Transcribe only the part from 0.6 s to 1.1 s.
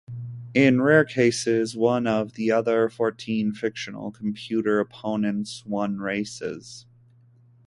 rare